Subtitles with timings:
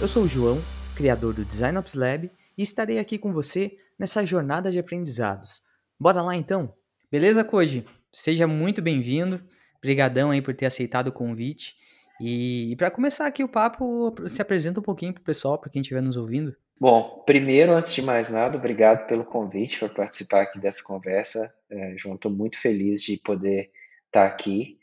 [0.00, 0.62] Eu sou o João,
[0.96, 5.62] criador do Design Ops Lab, e estarei aqui com você nessa jornada de aprendizados.
[6.00, 6.72] Bora lá então?
[7.12, 7.84] Beleza, Koji?
[8.10, 9.42] Seja muito bem-vindo.
[9.76, 11.74] Obrigadão aí por ter aceitado o convite.
[12.18, 15.82] E, e para começar aqui o papo, se apresenta um pouquinho pro pessoal, para quem
[15.82, 16.56] estiver nos ouvindo.
[16.80, 21.52] Bom, primeiro, antes de mais nada, obrigado pelo convite para participar aqui dessa conversa.
[21.68, 23.70] É, João, estou muito feliz de poder
[24.06, 24.78] estar aqui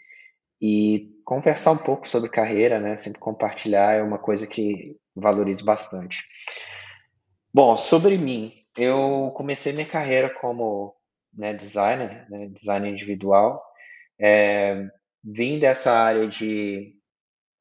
[0.62, 2.98] e conversar um pouco sobre carreira, né?
[2.98, 6.26] Sempre compartilhar é uma coisa que valorizo bastante.
[7.54, 10.96] Bom, sobre mim, eu comecei minha carreira como
[11.34, 13.64] né, designer, né, designer individual.
[14.20, 14.88] É,
[15.24, 16.94] vim dessa área de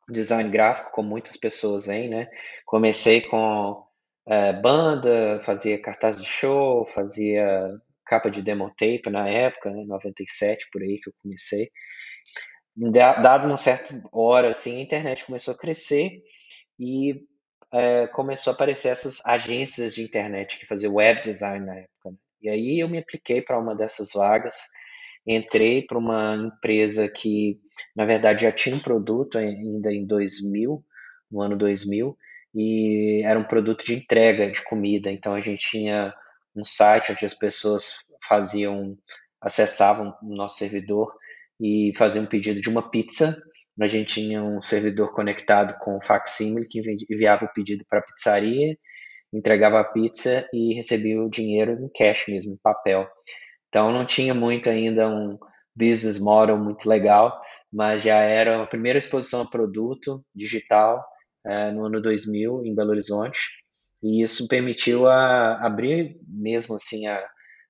[0.08, 2.28] design gráfico, como muitas pessoas vêm, né?
[2.64, 3.84] Comecei com
[4.26, 7.70] é, banda, fazia cartaz de show, fazia
[8.04, 11.70] capa de demo tape na época, né, 97 por aí que eu comecei.
[12.76, 16.22] Dado uma certa hora, assim, a internet começou a crescer
[16.78, 17.22] e
[17.72, 22.10] é, começou a aparecer essas agências de internet que faziam web design na época.
[22.10, 22.16] Né?
[22.42, 24.54] E aí eu me apliquei para uma dessas vagas,
[25.26, 27.58] entrei para uma empresa que,
[27.94, 30.84] na verdade, já tinha um produto ainda em 2000,
[31.30, 32.16] no ano 2000,
[32.54, 35.10] e era um produto de entrega de comida.
[35.10, 36.14] Então a gente tinha
[36.54, 38.96] um site onde as pessoas faziam,
[39.40, 41.12] acessavam o nosso servidor
[41.60, 43.36] e faziam um pedido de uma pizza.
[43.80, 48.02] A gente tinha um servidor conectado com o facsimile que enviava o pedido para a
[48.02, 48.76] pizzaria,
[49.32, 53.06] entregava a pizza e recebia o dinheiro em cash mesmo, em papel.
[53.68, 55.38] Então não tinha muito ainda um
[55.74, 57.38] business model muito legal,
[57.70, 61.04] mas já era a primeira exposição a produto digital
[61.44, 63.38] é, no ano 2000 em Belo Horizonte
[64.02, 67.22] e isso permitiu a abrir mesmo assim a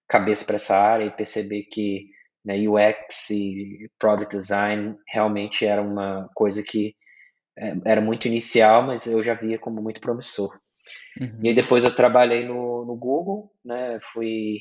[0.08, 2.06] cabeça para essa área e perceber que
[2.46, 6.94] né, UX e Product Design realmente era uma coisa que
[7.58, 10.56] é, era muito inicial, mas eu já via como muito promissor.
[11.20, 11.40] Uhum.
[11.42, 14.60] E aí depois eu trabalhei no, no Google, né, fui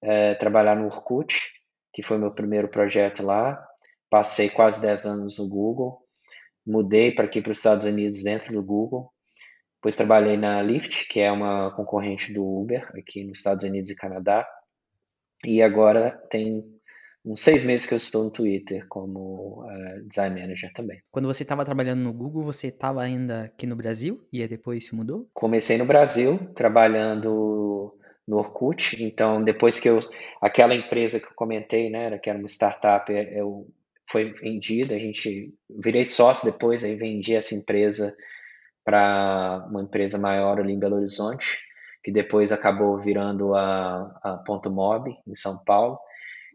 [0.00, 1.50] é, trabalhar no Orkut,
[1.92, 3.60] que foi meu primeiro projeto lá,
[4.08, 5.98] passei quase 10 anos no Google,
[6.64, 9.12] mudei para aqui para os Estados Unidos dentro do Google.
[9.76, 13.96] Depois trabalhei na Lyft, que é uma concorrente do Uber aqui nos Estados Unidos e
[13.96, 14.46] Canadá.
[15.44, 16.64] E agora tem
[17.24, 21.00] uns seis meses que eu estou no Twitter como uh, design manager também.
[21.10, 24.94] Quando você estava trabalhando no Google, você estava ainda aqui no Brasil e depois se
[24.94, 25.28] mudou?
[25.32, 27.96] Comecei no Brasil, trabalhando
[28.26, 29.02] no Orkut.
[29.02, 29.98] Então, depois que eu.
[30.40, 33.66] Aquela empresa que eu comentei, né, que era uma startup, eu
[34.10, 38.14] foi vendida, a gente virei sócio depois, aí vendi essa empresa
[38.84, 41.58] para uma empresa maior ali em Belo Horizonte,
[42.02, 45.98] que depois acabou virando a, a Ponto Mob em São Paulo.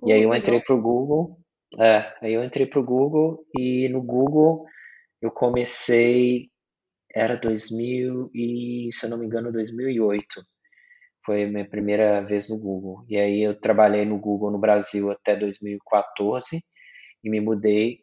[0.05, 1.39] E aí eu entrei para o Google,
[1.77, 4.65] é, aí eu entrei para o Google e no Google
[5.21, 6.49] eu comecei,
[7.13, 10.41] era 2000 e, se eu não me engano, 2008.
[11.25, 13.05] Foi minha primeira vez no Google.
[13.07, 16.63] E aí eu trabalhei no Google no Brasil até 2014
[17.23, 17.99] e me mudei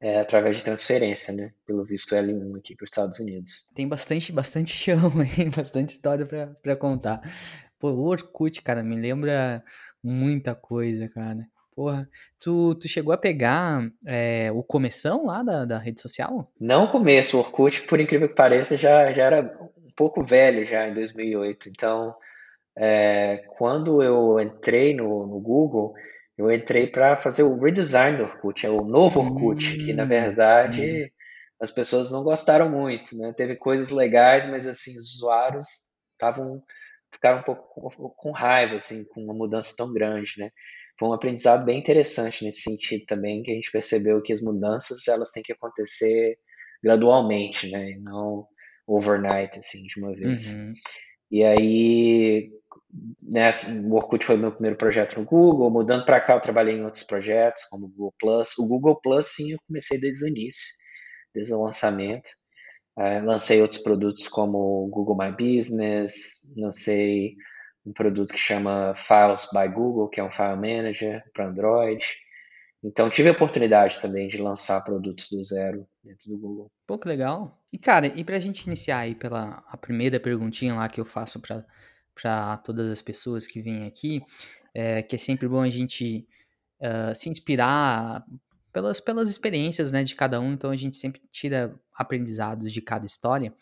[0.00, 1.52] é, através de transferência, né?
[1.66, 3.66] Pelo visto L1 aqui para os Estados Unidos.
[3.74, 7.20] Tem bastante, bastante chão aí, bastante história para contar.
[7.78, 9.64] Pô, o Orkut, cara, me lembra
[10.02, 11.46] muita coisa, cara.
[11.74, 16.50] Porra, tu, tu chegou a pegar é, o começão lá da, da rede social?
[16.60, 20.64] Não o começo, o Orkut, por incrível que pareça, já, já era um pouco velho
[20.64, 21.68] já em 2008.
[21.68, 22.14] Então,
[22.76, 25.94] é, quando eu entrei no, no Google,
[26.36, 30.04] eu entrei para fazer o redesign do Orkut, é o novo Orkut, hum, que na
[30.04, 31.08] verdade hum.
[31.60, 33.32] as pessoas não gostaram muito, né?
[33.36, 35.66] Teve coisas legais, mas assim, os usuários
[36.12, 36.62] estavam
[37.20, 40.50] ficaram um pouco com, raiva assim, com uma mudança tão grande, né?
[40.98, 45.06] Foi um aprendizado bem interessante nesse sentido também, que a gente percebeu que as mudanças
[45.06, 46.38] elas têm que acontecer
[46.82, 47.92] gradualmente, né?
[47.92, 48.46] E não
[48.86, 50.56] overnight assim, de uma vez.
[50.56, 50.72] Uhum.
[51.30, 52.50] E aí
[53.22, 56.76] né, assim, o Orkut foi meu primeiro projeto no Google, mudando para cá eu trabalhei
[56.76, 58.58] em outros projetos, como o Google Plus.
[58.58, 60.74] O Google Plus, sim, eu comecei desde o início,
[61.34, 62.30] desde o lançamento.
[63.00, 67.34] Uh, lancei outros produtos como Google My Business, lancei
[67.86, 72.04] um produto que chama Files by Google, que é um file manager para Android.
[72.84, 76.70] Então tive a oportunidade também de lançar produtos do zero dentro do Google.
[76.86, 77.58] Pô, que legal.
[77.72, 81.06] E cara, e para a gente iniciar aí pela a primeira perguntinha lá que eu
[81.06, 84.22] faço para todas as pessoas que vêm aqui,
[84.74, 86.28] é, que é sempre bom a gente
[86.80, 88.26] uh, se inspirar
[88.72, 93.06] pelas, pelas experiências né, de cada um, então a gente sempre tira aprendizados de cada
[93.06, 93.52] história.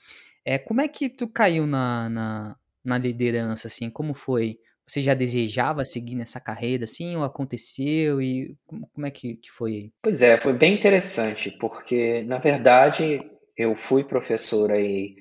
[0.44, 4.58] É, como é que tu caiu na, na, na liderança, assim, como foi?
[4.86, 9.92] Você já desejava seguir nessa carreira, assim, ou aconteceu, e como é que, que foi?
[10.02, 13.20] Pois é, foi bem interessante, porque, na verdade,
[13.54, 15.16] eu fui professor aí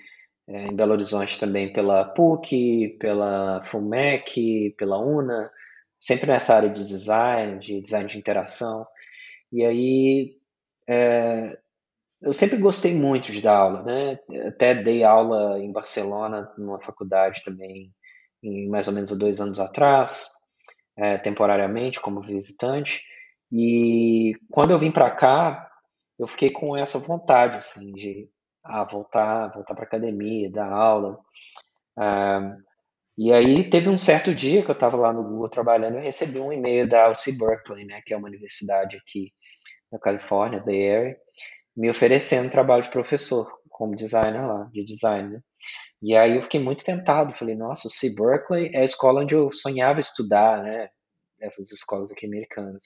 [0.48, 5.52] é, em Belo Horizonte também pela PUC, pela FUMEC, pela UNA,
[6.00, 8.88] sempre nessa área de design, de design de interação.
[9.52, 10.38] E aí
[10.88, 11.58] é,
[12.22, 14.20] eu sempre gostei muito de dar aula, né?
[14.48, 17.92] Até dei aula em Barcelona, numa faculdade também,
[18.42, 20.32] em mais ou menos dois anos atrás,
[20.96, 23.04] é, temporariamente como visitante.
[23.52, 25.70] E quando eu vim para cá,
[26.18, 28.30] eu fiquei com essa vontade, assim, de
[28.64, 31.20] ah, voltar, voltar para academia, dar aula.
[31.96, 32.58] Ah,
[33.18, 36.40] e aí teve um certo dia que eu estava lá no Google trabalhando, eu recebi
[36.40, 39.34] um e-mail da UC Berkeley, né, que é uma universidade aqui
[39.92, 41.18] na Califórnia, Bay Area,
[41.76, 45.30] me oferecendo trabalho de professor como designer lá, de design.
[45.34, 45.42] Né?
[46.02, 49.52] E aí eu fiquei muito tentado, falei, nossa, o Berkeley é a escola onde eu
[49.52, 50.90] sonhava estudar, né?
[51.40, 52.84] Essas escolas aqui americanas.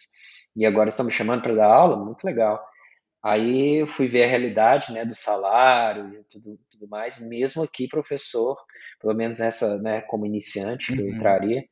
[0.55, 2.61] E agora estão me chamando para dar aula, muito legal.
[3.23, 7.19] Aí eu fui ver a realidade, né, do salário e tudo, tudo mais.
[7.19, 8.57] Mesmo aqui, professor,
[8.99, 11.07] pelo menos nessa, né, como iniciante que uhum.
[11.07, 11.63] eu entraria,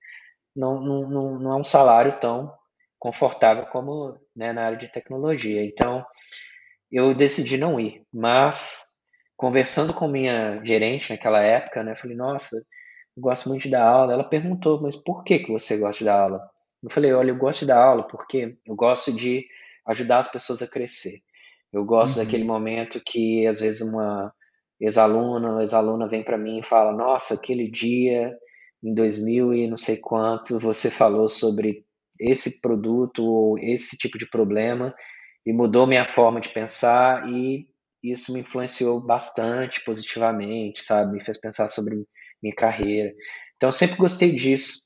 [0.55, 2.53] não, não, não, não é um salário tão
[2.99, 5.65] confortável como né, na área de tecnologia.
[5.65, 6.05] Então,
[6.91, 8.03] eu decidi não ir.
[8.13, 8.85] Mas,
[9.35, 14.13] conversando com minha gerente naquela época, né, falei, nossa, eu gosto muito de dar aula.
[14.13, 16.49] Ela perguntou, mas por que, que você gosta de dar aula?
[16.83, 19.47] Eu falei, olha, eu gosto de dar aula porque eu gosto de
[19.87, 21.21] ajudar as pessoas a crescer.
[21.71, 22.25] Eu gosto uhum.
[22.25, 24.33] daquele momento que, às vezes, uma
[24.79, 28.31] ex-aluna, ex-aluna vem para mim e fala, nossa, aquele dia
[28.83, 31.85] em 2000 e não sei quanto, você falou sobre
[32.19, 34.93] esse produto ou esse tipo de problema
[35.45, 37.67] e mudou minha forma de pensar e
[38.03, 41.13] isso me influenciou bastante positivamente, sabe?
[41.13, 42.05] Me fez pensar sobre
[42.41, 43.13] minha carreira.
[43.57, 44.81] Então, eu sempre gostei disso.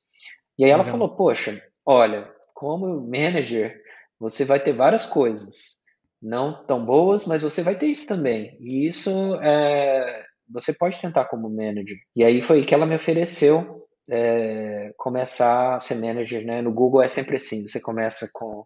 [0.57, 0.97] E aí ela Legal.
[0.97, 3.79] falou: Poxa, olha, como manager,
[4.19, 5.82] você vai ter várias coisas,
[6.23, 8.57] não tão boas, mas você vai ter isso também.
[8.61, 11.97] E isso é, você pode tentar como manager.
[12.15, 16.61] E aí foi que ela me ofereceu é, começar a ser manager, né?
[16.61, 18.65] No Google é sempre assim: você começa com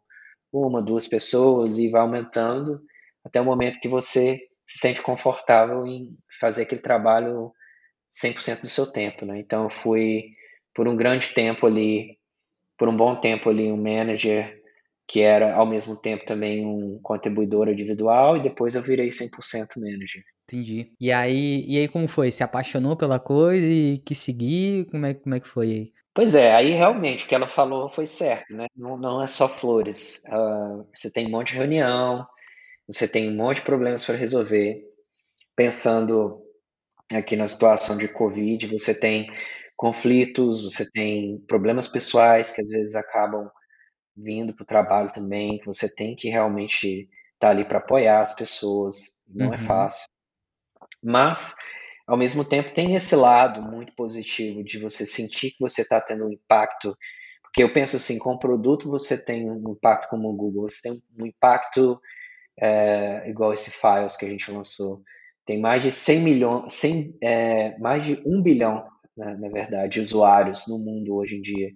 [0.53, 2.79] uma, duas pessoas e vai aumentando
[3.25, 7.51] até o momento que você se sente confortável em fazer aquele trabalho
[8.23, 9.39] 100% do seu tempo, né?
[9.39, 10.25] Então eu fui
[10.73, 12.17] por um grande tempo ali,
[12.77, 14.61] por um bom tempo ali um manager
[15.07, 20.21] que era ao mesmo tempo também um contribuidor individual e depois eu virei 100% manager.
[20.43, 20.91] Entendi.
[20.99, 22.29] E aí, e aí como foi?
[22.29, 24.85] Se apaixonou pela coisa e quis seguir?
[24.91, 25.93] Como é, como é que foi aí?
[26.13, 28.65] Pois é, aí realmente o que ela falou foi certo, né?
[28.75, 30.23] Não, não é só flores.
[30.27, 32.25] Uh, você tem um monte de reunião,
[32.87, 34.83] você tem um monte de problemas para resolver.
[35.55, 36.41] Pensando
[37.13, 39.31] aqui na situação de Covid, você tem
[39.75, 43.49] conflitos, você tem problemas pessoais que às vezes acabam
[44.17, 48.21] vindo para o trabalho também, que você tem que realmente estar tá ali para apoiar
[48.21, 48.95] as pessoas.
[49.27, 49.53] Não é uhum.
[49.55, 50.07] é fácil.
[51.03, 51.55] Mas
[52.07, 56.25] ao mesmo tempo tem esse lado muito positivo de você sentir que você está tendo
[56.25, 56.97] um impacto,
[57.43, 60.89] porque eu penso assim, com o produto você tem um impacto como o Google, você
[60.89, 61.99] tem um impacto
[62.59, 65.01] é, igual esse Files que a gente lançou,
[65.45, 70.01] tem mais de 100 milhões, 100, é, mais de 1 bilhão, né, na verdade, de
[70.01, 71.69] usuários no mundo hoje em dia.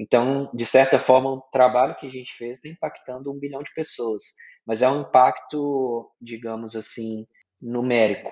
[0.00, 3.72] Então, de certa forma, o trabalho que a gente fez está impactando um bilhão de
[3.74, 4.22] pessoas,
[4.66, 7.26] mas é um impacto, digamos assim,
[7.60, 8.30] numérico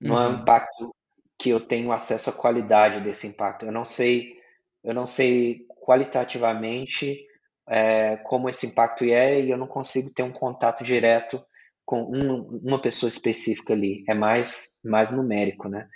[0.00, 0.22] não uhum.
[0.22, 0.40] é um uhum.
[0.40, 0.96] impacto
[1.38, 3.66] que eu tenho acesso à qualidade desse impacto.
[3.66, 4.34] Eu não sei,
[4.82, 7.26] eu não sei qualitativamente
[7.68, 11.42] é, como esse impacto é e eu não consigo ter um contato direto
[11.84, 14.04] com um, uma pessoa específica ali.
[14.08, 15.88] É mais, mais numérico, né?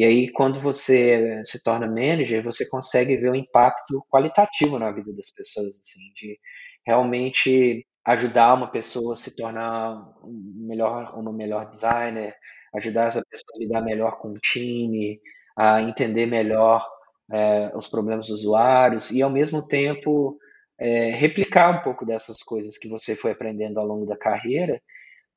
[0.00, 5.12] E aí, quando você se torna manager, você consegue ver o impacto qualitativo na vida
[5.12, 6.38] das pessoas, assim, de
[6.86, 9.92] realmente ajudar uma pessoa a se tornar
[10.24, 12.34] um melhor, uma melhor designer,
[12.74, 15.20] ajudar essa pessoa a lidar melhor com o time,
[15.54, 16.82] a entender melhor
[17.30, 20.38] é, os problemas dos usuários e, ao mesmo tempo,
[20.78, 24.80] é, replicar um pouco dessas coisas que você foi aprendendo ao longo da carreira,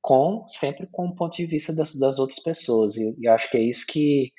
[0.01, 2.95] com sempre com o ponto de vista das, das outras pessoas.
[2.95, 4.31] E, e acho que é isso que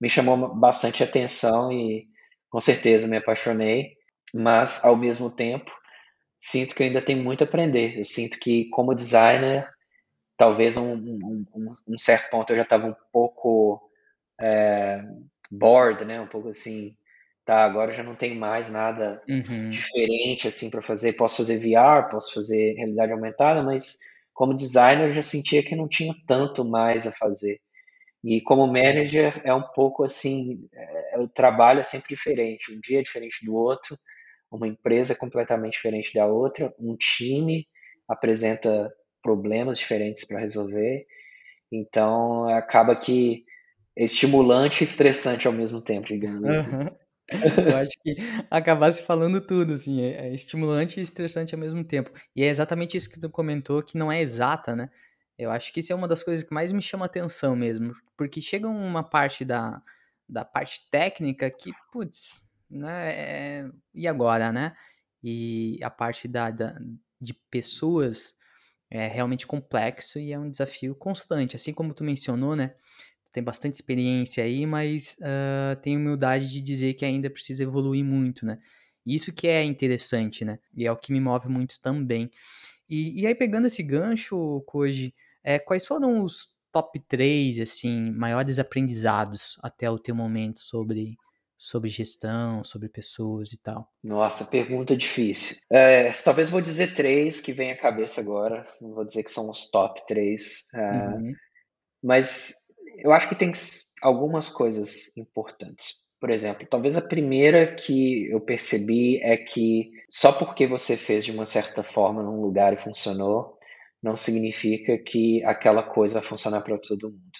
[0.00, 2.06] me chamou bastante atenção e,
[2.50, 3.96] com certeza, me apaixonei,
[4.32, 5.72] mas, ao mesmo tempo,
[6.40, 7.98] sinto que eu ainda tenho muito a aprender.
[7.98, 9.68] Eu sinto que, como designer,
[10.36, 13.90] talvez um, um, um, um certo ponto eu já estava um pouco
[14.40, 15.02] é,
[15.50, 16.20] bored, né?
[16.20, 16.96] Um pouco assim,
[17.44, 19.68] tá, agora já não tem mais nada uhum.
[19.68, 21.14] diferente assim para fazer.
[21.14, 23.98] Posso fazer VR, posso fazer realidade aumentada, mas
[24.32, 27.60] como designer eu já sentia que não tinha tanto mais a fazer.
[28.24, 33.00] E como manager é um pouco assim, é, o trabalho é sempre diferente, um dia
[33.00, 33.98] é diferente do outro,
[34.50, 37.68] uma empresa é completamente diferente da outra, um time
[38.08, 38.90] apresenta
[39.22, 41.06] problemas diferentes para resolver.
[41.70, 43.44] Então, acaba que
[43.96, 46.70] estimulante e estressante ao mesmo tempo, digamos assim.
[47.70, 48.16] Eu acho que
[48.50, 52.10] acabasse falando tudo, assim, é é estimulante e estressante ao mesmo tempo.
[52.34, 54.88] E é exatamente isso que tu comentou, que não é exata, né.
[55.38, 58.40] Eu acho que isso é uma das coisas que mais me chama atenção mesmo, porque
[58.42, 59.82] chega uma parte da
[60.28, 64.74] da parte técnica que, putz, né, eh, e agora, né?
[65.22, 66.78] E a parte da da
[67.20, 68.34] de pessoas
[68.90, 72.68] é realmente complexo e é um desafio constante, assim como tu mencionou, né,
[73.24, 78.04] tu tem bastante experiência aí, mas, hã, tem humildade de dizer que ainda precisa evoluir
[78.04, 78.58] muito, né.
[79.06, 82.30] Isso que é interessante, né, e é o que me move muito também.
[82.88, 88.58] E e aí pegando esse gancho, Koji, eh, quais foram os top 3, assim, maiores
[88.58, 91.14] aprendizados até o teu momento sobre
[91.56, 93.88] sobre gestão, sobre pessoas e tal?
[94.04, 95.56] Nossa, pergunta difícil.
[95.72, 99.48] Eh, talvez vou dizer 3 que vem à cabeça agora, não vou dizer que são
[99.48, 101.32] os top 3, ah, Uhum.
[102.02, 102.54] mas
[102.98, 103.50] eu acho que tem
[104.02, 105.94] algumas coisas importantes.
[106.20, 111.32] Por exemplo, talvez a primeira que eu percebi é que só porque você fez de
[111.32, 113.58] uma certa forma num lugar e funcionou,
[114.04, 117.38] não significa que aquela coisa vai funcionar para todo mundo.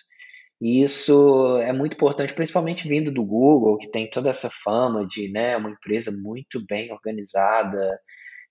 [0.61, 5.31] E isso é muito importante, principalmente vindo do Google, que tem toda essa fama de,
[5.31, 8.01] né, uma empresa muito bem organizada,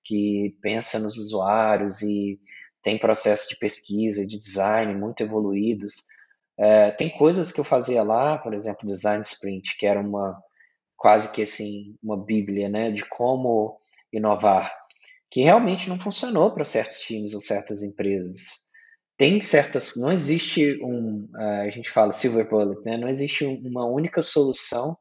[0.04, 2.40] que pensa nos usuários e
[2.84, 6.04] tem processos de pesquisa de design muito evoluídos.
[6.60, 10.40] Eh, tem coisas que eu fazia lá, por exemplo, Design Sprint, que era uma
[10.96, 13.80] quase que assim, uma bíblia, né, de como
[14.12, 14.72] inovar,
[15.34, 18.62] que realmente não funcionou para certos times ou certas empresas.
[19.18, 23.56] Tem certas não existe um, eh, a gente fala silver bullet, né, não existe um
[23.66, 24.96] uma única solução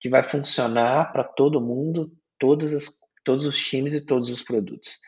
[0.00, 5.00] que vai funcionar para todo mundo, todas as todos os times e todos os produtos.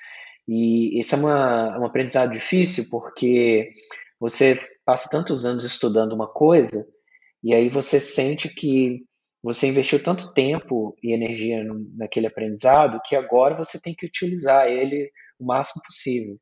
[0.46, 3.72] E isso é uma um aprendizado difícil, porque
[4.20, 6.86] você passa tantos anos estudando uma coisa,
[7.42, 9.06] e aí você sente que
[9.42, 11.64] você investiu tanto tempo e energia
[11.96, 16.38] naquele aprendizado, que agora você tem que utilizar ele o máximo possível.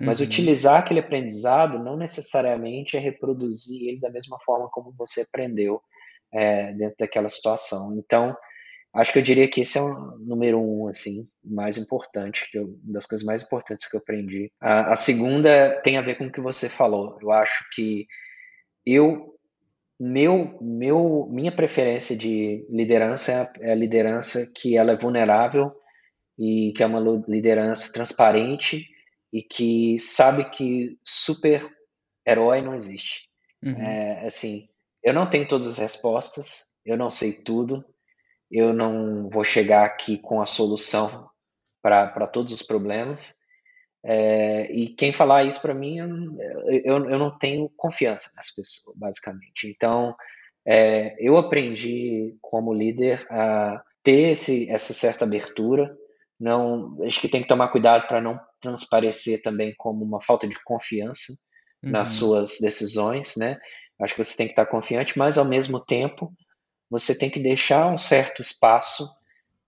[0.00, 0.26] Mas Uhum.
[0.26, 5.80] utilizar aquele aprendizado não necessariamente é reproduzir ele da mesma forma como você aprendeu,
[6.32, 7.96] eh, dentro daquela situação.
[7.98, 8.36] Então,
[8.94, 12.64] acho que eu diria que esse é o número 1, assim, mais importante, que eu
[12.84, 14.50] uma das coisas mais importantes que eu aprendi.
[14.60, 18.06] A a segunda tem a ver com o que você falou, eu acho que
[18.86, 19.37] eu
[19.98, 25.74] meu meu minha preferência de liderança é a é a liderança que ela é vulnerável
[26.38, 28.86] e que é uma liderança transparente
[29.32, 33.28] e que sabe que super-herói não existe.
[33.62, 33.76] Uhum.
[33.76, 34.68] Eh, assim,
[35.02, 37.84] eu não tenho todas as respostas, eu não sei tudo,
[38.50, 41.28] eu não vou chegar aqui com a solução
[41.82, 43.36] pra todos os problemas,
[44.04, 46.08] eh, e quem falar isso pra mim, eu
[47.00, 49.68] não eu não tenho confiança nessa pessoa, basicamente.
[49.68, 50.14] Então,
[50.66, 55.96] eh, eu aprendi como líder a ter esse essa certa abertura,
[56.40, 60.58] não acho que tem que tomar cuidado pra não transparecer também como uma falta de
[60.64, 61.34] confiança
[61.88, 62.14] nas Uhum.
[62.14, 63.58] suas decisões, né.
[64.00, 66.32] Acho que você tem que estar confiante, mas ao mesmo tempo,
[66.90, 69.08] você tem que deixar um certo espaço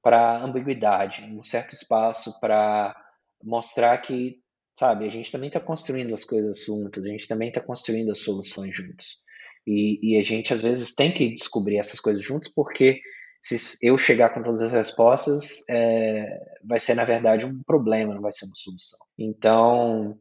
[0.02, 2.94] pra ambiguidade, um certo espaço pra
[3.42, 4.38] mostrar que,
[4.78, 8.18] sabe, a gente também tá construindo as coisas juntos, a gente também tá construindo as
[8.18, 9.18] soluções juntos.
[9.66, 13.00] E e a gente às vezes tem que descobrir essas coisas juntos, porque
[13.42, 18.20] se eu chegar com todas as respostas, eh, vai ser na verdade um problema, não
[18.22, 18.98] vai ser uma solução.
[19.18, 20.18] Então,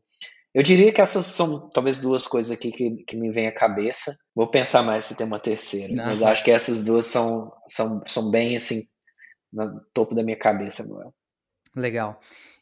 [0.53, 4.17] eu diria que essas são talvez 2 coisas aqui que que me vêm à cabeça,
[4.33, 8.31] vou pensar mais se tem uma terceira, mas acho que essas 2 são são são
[8.31, 8.83] bem, assim,
[9.51, 11.11] no topo da minha cabeça agora.
[11.75, 12.19] Legal.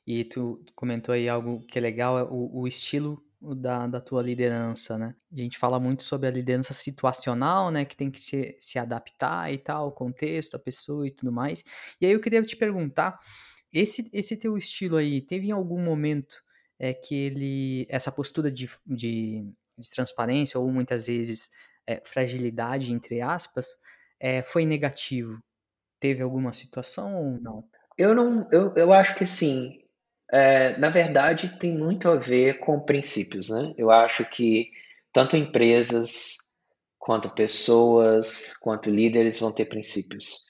[0.08, 4.24] E tu comentou aí algo que é legal, é o o estilo da da tua
[4.24, 5.16] liderança, né.
[5.34, 9.52] A gente fala muito sobre a liderança situacional, né, que tem que se se adaptar
[9.54, 11.64] e tal, ao contexto, à pessoa e tudo mais.
[12.02, 13.20] E aí eu queria te perguntar,
[13.74, 16.38] esse esse teu estilo aí, teve em algum momento,
[16.80, 19.46] eh, que ele essa postura de de
[19.80, 21.52] de transparência ou muitas vezes,
[21.88, 23.68] eh, "fragilidade", entre aspas,
[24.20, 25.40] eh, foi negativo?
[26.02, 27.70] Teve alguma situação ou não?
[27.98, 29.80] Eu não eu eu acho que assim,
[30.32, 33.74] eh, na verdade tem muito a ver com princípios, né.
[33.78, 34.70] Eu acho que
[35.14, 36.38] tanto empresas,
[37.00, 40.42] quanto pessoas, quanto líderes vão ter princípios.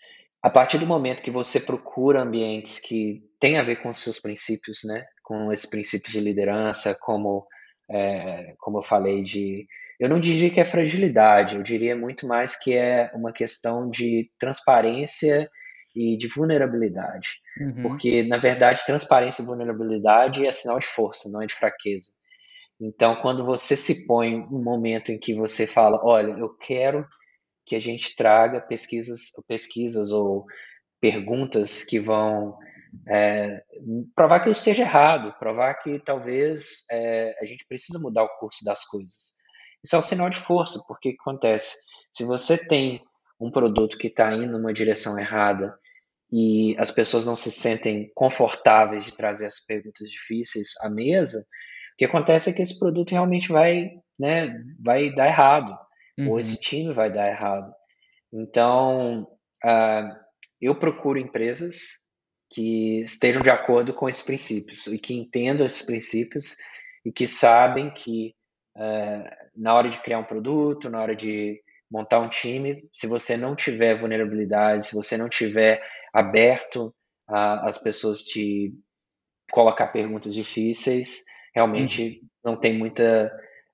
[0.41, 4.19] A partir do momento que você procura ambientes que têm a ver com os seus
[4.19, 7.46] princípios, né, com esses princípios de liderança, como,
[7.91, 9.67] eh, como eu falei de
[10.00, 14.29] eu não diria que é fragilidade, eu diria muito mais que é uma questão de
[14.39, 15.50] transparência
[15.98, 17.42] e de vulnerabilidade.
[17.60, 17.82] Uhum.
[17.82, 22.12] Porque, na verdade, transparência e vulnerabilidade é sinal de força, não é de fraqueza.
[22.80, 27.06] Então, quando você se põe num momento em que você fala: "Olha, eu quero"
[27.66, 30.46] que a gente traga pesquisas, pesquisas ou
[31.01, 32.58] perguntas que vão
[33.08, 33.62] é,
[34.16, 38.63] provar que eu esteja errado, provar que talvez é, a gente precisa mudar o curso
[38.63, 39.36] das coisas.
[39.84, 41.75] Isso é um sinal de força, porque o que acontece?
[42.12, 43.01] Se você tem
[43.39, 45.77] um produto que está indo numa direção errada
[46.31, 51.98] e as pessoas não se sentem confortáveis de trazer as perguntas difíceis à mesa, o
[51.98, 55.75] que acontece é que esse produto realmente vai, né, vai dar errado,
[56.17, 56.31] uhum.
[56.31, 57.74] ou esse time vai dar errado.
[58.31, 59.24] Então,
[59.65, 60.15] uh,
[60.62, 62.01] eu procuro empresas
[62.50, 66.55] que estejam de acordo com esses princípios e que entendam esses princípios
[67.03, 68.36] e que sabem que
[68.75, 73.38] uh, na hora de criar um produto, na hora de montar um time, se você
[73.38, 75.81] não tiver vulnerabilidade, se você não tiver
[76.14, 76.94] aberto
[77.28, 78.74] às pessoas te
[79.52, 81.24] colocar perguntas difíceis,
[81.54, 82.52] realmente uhum.
[82.52, 83.32] não tem muita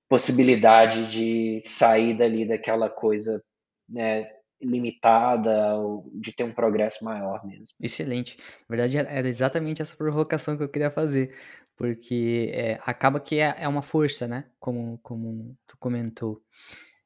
[0.09, 3.43] possibilidade de sair dali daquela coisa
[3.89, 4.23] né,
[4.61, 7.75] limitada ou de ter um progresso maior mesmo.
[7.81, 8.37] Excelente.
[8.69, 11.35] Na verdade, era exatamente essa provocação que eu queria fazer,
[11.75, 14.45] porque é, acaba que é, é, uma força, né?
[14.59, 16.41] Como, como tu comentou.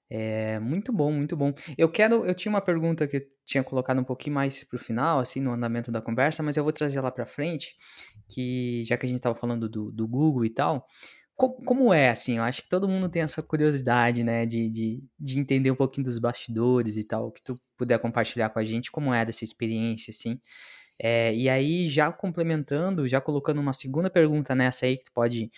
[0.09, 1.53] É, muito bom, muito bom.
[1.77, 4.79] Eu quero, eu tinha uma pergunta que eu tinha colocado um pouquinho mais para o
[4.79, 7.75] final, assim, no andamento da conversa, mas eu vou trazer lá para frente,
[8.29, 10.87] que já que a gente estava falando do, do Google e tal,
[11.35, 15.01] como, como, é, assim, eu acho que todo mundo tem essa curiosidade, né, de, de,
[15.19, 18.91] de entender um pouquinho dos bastidores e tal, que tu puder compartilhar com a gente,
[18.91, 20.39] como é dessa experiência, assim.
[20.99, 25.51] É, e aí, já complementando, já colocando uma segunda pergunta nessa aí que tu pode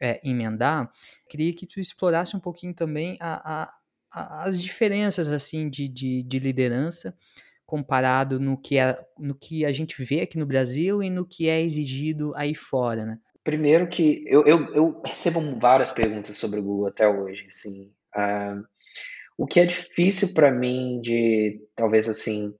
[0.00, 0.92] é, emendar,
[1.28, 3.74] queria que tu explorasse um pouquinho também a, a
[4.14, 7.16] as diferenças assim de, de, de, liderança
[7.66, 11.48] comparado no que, é, no que a gente vê aqui no Brasil e no que
[11.48, 13.18] é exigido aí fora, né?
[13.42, 18.64] Primeiro que eu, eu, eu recebo várias perguntas sobre o Google até hoje, assim, uh,
[19.36, 22.54] o que é difícil para mim de, talvez assim,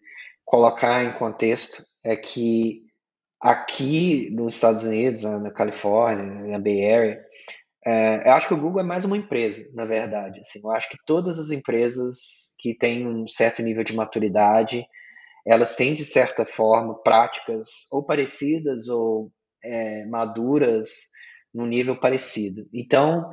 [0.45, 2.83] colocar em contexto é que
[3.41, 7.25] aqui nos Estados Unidos, na Califórnia, na Bay Area,
[7.87, 10.41] é, eu acho que o Google é mais uma empresa, na verdade.
[10.41, 14.87] Assim, eu acho que todas as empresas que têm um certo nível de maturidade,
[15.47, 19.31] elas têm, de certa forma, práticas ou parecidas ou
[19.63, 21.11] é, maduras
[21.53, 22.67] num nível parecido.
[22.73, 23.31] Então,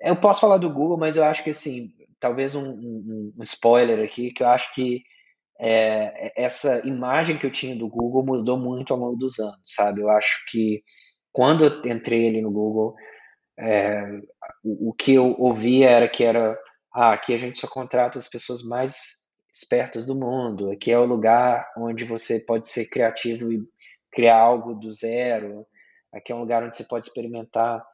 [0.00, 1.86] eu posso falar do Google, mas eu acho que, assim,
[2.20, 5.02] talvez um, um, um spoiler aqui, que eu acho que
[5.60, 10.00] é, essa imagem que eu tinha do Google mudou muito ao longo dos anos, sabe?
[10.00, 10.82] Eu acho que
[11.32, 12.94] quando eu entrei ali no Google,
[13.60, 14.20] é,
[14.64, 16.58] o, o, que eu ouvia era que era
[16.94, 19.20] ah, aqui a gente só contrata as pessoas mais
[19.52, 23.62] espertas do mundo, aqui é o lugar onde você pode ser criativo e
[24.12, 25.66] criar algo do zero,
[26.12, 27.84] aqui é um lugar onde você pode experimentar.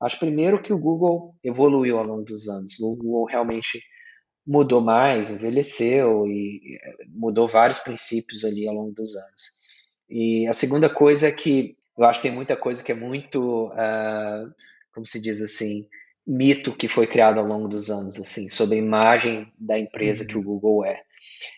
[0.00, 2.78] Acho primeiro que o Google evoluiu ao longo dos anos.
[2.80, 3.80] O Google realmente
[4.46, 9.52] mudou mais, envelheceu e mudou vários princípios ali ao longo dos anos.
[10.08, 13.68] E a segunda coisa é que eu acho que tem muita coisa que é muito
[13.68, 14.52] uh,
[14.94, 15.88] como se diz assim,
[16.26, 20.36] mito que foi criado ao longo dos anos, assim, sobre a imagem da empresa que
[20.36, 20.44] o uhum.
[20.44, 21.02] Google é.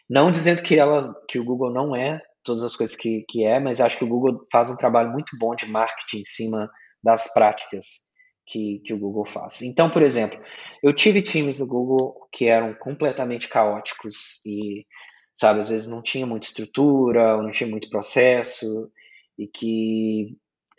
[0.08, 3.58] Não dizendo que, ela, que o Google não é todas as coisas que, que é,
[3.60, 6.70] mas acho que o Google faz um trabalho muito bom de marketing em cima
[7.02, 8.06] das práticas
[8.46, 9.62] que, que o Google faz.
[9.62, 10.40] Então, por exemplo,
[10.82, 14.86] eu tive times no Google que eram completamente caóticos e,
[15.34, 18.90] sabe, às vezes não tinha muita estrutura, não tinha muito processo
[19.36, 20.36] e que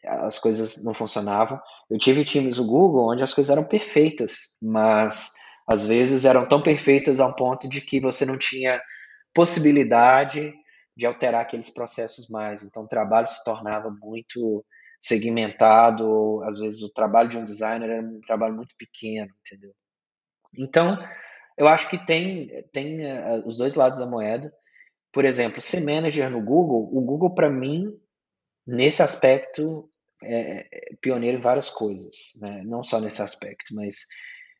[0.08, 1.60] as coisas não funcionavam.
[1.90, 5.32] Eu tive times no Google onde as coisas eram perfeitas, mas
[5.68, 8.82] às vezes eram tão perfeitas a um ponto de que você não tinha
[9.34, 10.54] possibilidade
[10.96, 12.64] de alterar aqueles processos mais.
[12.64, 14.66] Então o trabalho se tornava muito
[15.00, 19.74] segmentado, às vezes o trabalho de um designer era um trabalho muito pequeno, entendeu?
[20.58, 20.98] Então,
[21.58, 24.52] eu acho que tem, tem uh, os dois lados da moeda.
[25.12, 27.92] Por exemplo, ser manager no Google, o Google para mim,
[28.66, 29.90] nesse aspecto,
[30.24, 32.64] é, é, pioneiro em várias coisas, né?
[32.66, 34.06] não só nesse aspecto, mas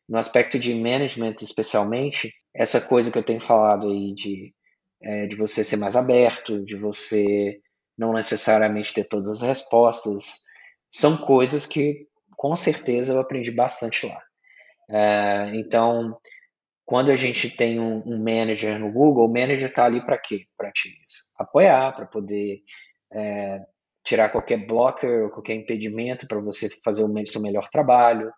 [0.08, 4.54] no aspecto de management especialmente, essa coisa que eu tenho falado aí de,
[5.02, 7.60] é, de você ser mais aberto, de você
[7.96, 10.42] não necessariamente ter todas as respostas,
[10.88, 14.22] são coisas que com certeza eu aprendi bastante lá.
[14.90, 16.14] É, então,
[16.86, 20.46] quando a gente tem um, um, manager no Google, o manager está ali para quê?
[20.56, 20.90] Para te
[21.36, 22.62] apoiar, para poder
[23.12, 23.60] é,
[24.08, 28.32] tirar qualquer blocker qualquer impedimento para você fazer o seu melhor trabalho.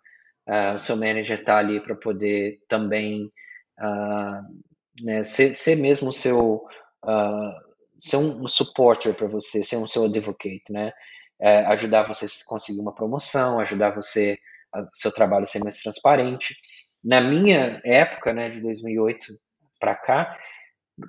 [0.45, 3.31] Uh, o seu manager está ali para poder também
[3.79, 4.41] uh,
[5.01, 6.65] né, ser, ser, mesmo o seu,
[7.05, 7.53] uh,
[7.97, 10.91] ser um, supporter para você, ser um seu advocate, né?
[11.39, 14.37] Uh, ajudar você a conseguir uma promoção, ajudar você,
[14.73, 16.53] a, seu trabalho a ser mais transparente.
[17.01, 19.27] Na minha época, né, de 2008
[19.79, 20.37] para cá,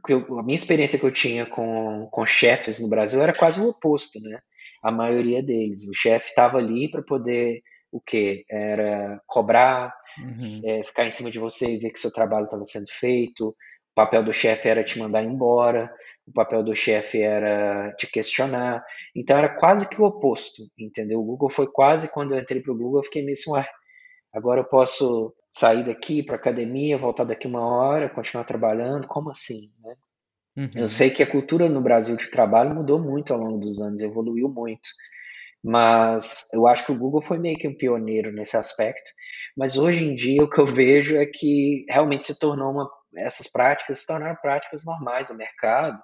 [0.08, 3.68] eu, a minha experiência que eu tinha com, com chefes no Brasil era quase o
[3.68, 4.38] oposto, né?
[4.82, 5.88] A maioria deles.
[5.88, 10.34] O chefe estava ali para poder o que era cobrar, uhum.
[10.66, 13.48] é, ficar em cima de você e ver que seu trabalho estava sendo feito.
[13.48, 15.92] O papel do chefe era te mandar embora.
[16.26, 18.82] O papel do chefe era te questionar.
[19.14, 21.20] Então era quase que o oposto, entendeu?
[21.20, 23.50] O Google foi quase quando eu entrei para o Google, eu fiquei meio assim,
[24.32, 29.70] agora eu posso sair daqui para academia, voltar daqui uma hora, continuar trabalhando, como assim,
[29.80, 29.94] né?
[30.56, 30.70] Uhum.
[30.74, 34.00] Eu sei que a cultura no Brasil de trabalho mudou muito ao longo dos anos,
[34.00, 34.88] evoluiu muito.
[35.62, 39.10] Mas eu acho que o Google foi meio que um pioneiro nesse aspecto.
[39.56, 42.90] Mas hoje em dia o que eu vejo é que realmente se tornou uma.
[43.16, 46.02] Essas práticas se tornaram práticas normais no mercado.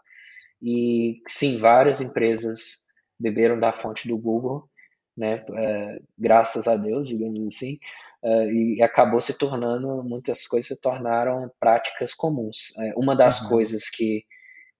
[0.62, 2.84] E sim, várias empresas
[3.18, 4.68] beberam da fonte do Google,
[5.16, 5.44] né?
[5.56, 7.78] É, graças a Deus, digamos assim.
[8.22, 12.76] É, e acabou se tornando, muitas coisas se tornaram práticas comuns.
[12.78, 13.48] É, uma das uhum.
[13.48, 14.24] coisas que,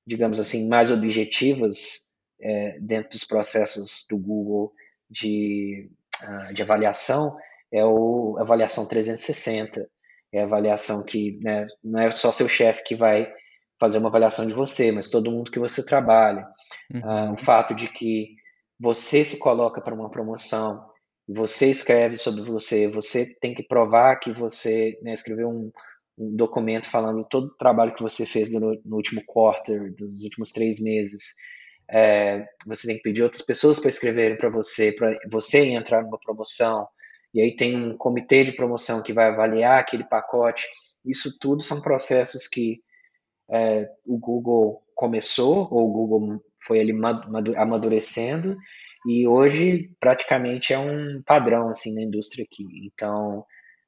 [0.09, 2.09] digamos assim, mais objetivas
[2.40, 4.73] é, dentro dos processos do Google
[5.11, 5.90] de,
[6.25, 7.37] uh, de avaliação
[7.71, 9.87] é o avaliação 360.
[10.33, 13.31] É a avaliação que né, não é só seu chefe que vai
[13.79, 16.47] fazer uma avaliação de você, mas todo mundo que você trabalha.
[16.92, 17.01] Uhum.
[17.01, 18.35] Uh, o fato de que
[18.81, 20.83] você se coloca para uma promoção,
[21.29, 25.71] você escreve sobre você, você tem que provar que você né, escreveu um,
[26.18, 30.52] um documento falando todo o trabalho que você fez no, no último quarter, dos últimos
[30.52, 31.35] três meses
[31.90, 36.18] é, você tem que pedir outras pessoas para escreverem para você, para você entrar numa
[36.18, 36.87] promoção,
[37.33, 40.66] e aí tem um comitê de promoção que vai avaliar aquele pacote.
[41.04, 42.81] Isso tudo são processos que
[43.50, 46.92] é, o Google começou, ou o Google foi ali
[47.57, 48.57] amadurecendo,
[49.07, 52.64] e hoje praticamente é um padrão assim na indústria aqui.
[52.85, 53.44] Então,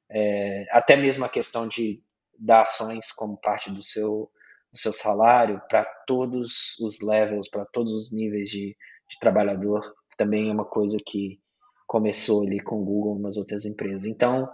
[0.09, 2.01] é, até mesmo a questão de
[2.41, 4.29] dar ações como parte do seu
[4.71, 8.69] do seu salário para todos os levels, para todos os níveis de,
[9.09, 9.81] de, trabalhador,
[10.17, 11.39] também é uma coisa que
[11.85, 14.05] começou ali com o Google e umas outras empresas.
[14.05, 14.49] Então,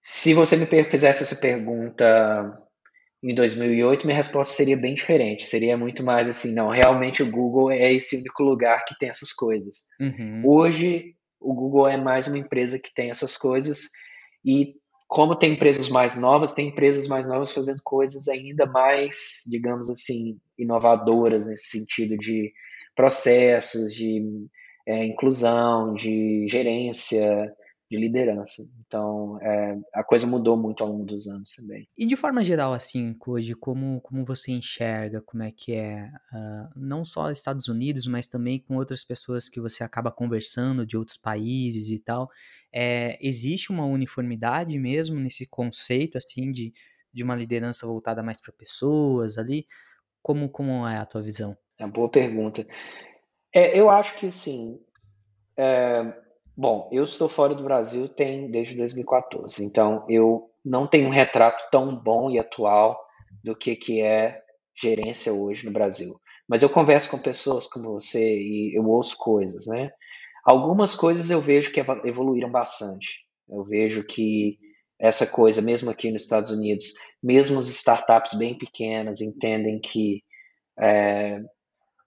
[0.00, 2.58] se você me fizesse essa pergunta
[3.22, 5.44] em 2008, minha resposta seria bem diferente.
[5.44, 9.30] Seria muito mais assim, não, realmente o Google é esse único lugar que tem essas
[9.30, 9.84] coisas.
[10.00, 10.42] Uhum.
[10.46, 13.90] Hoje, o Google é mais uma empresa que tem essas coisas
[14.42, 14.79] e
[15.10, 20.38] como tem empresas mais novas, tem empresas mais novas fazendo coisas ainda mais, digamos assim,
[20.56, 22.52] inovadoras nesse sentido de
[22.94, 24.22] processos, de
[24.86, 27.52] é, inclusão, de gerência,
[27.90, 28.62] de liderança.
[28.86, 31.88] Então, é, a coisa mudou muito ao longo dos anos também.
[31.98, 36.70] E de forma geral, assim, Koji, como, como você enxerga, como é que é, uh,
[36.76, 41.16] não só Estados Unidos, mas também com outras pessoas que você acaba conversando de outros
[41.16, 42.30] países e tal,
[42.72, 46.72] é, existe uma uniformidade mesmo nesse conceito, assim, de,
[47.12, 49.66] de uma liderança voltada mais para pessoas ali?
[50.22, 51.56] Como, como é a tua visão?
[51.76, 52.64] É uma boa pergunta.
[53.52, 54.78] É, eu acho que, assim,
[55.56, 56.14] é,
[56.60, 61.64] Bom, eu estou fora do Brasil tem desde 2014, então eu não tenho um retrato
[61.72, 63.02] tão bom e atual
[63.42, 64.42] do que, que é
[64.78, 66.20] gerência hoje no Brasil.
[66.46, 69.90] Mas eu converso com pessoas como você e eu ouço coisas, né?
[70.44, 73.20] Algumas coisas eu vejo que evoluíram bastante.
[73.48, 74.58] Eu vejo que
[74.98, 76.92] essa coisa, mesmo aqui nos Estados Unidos,
[77.22, 80.22] mesmo as startups bem pequenas entendem que
[80.78, 81.40] é,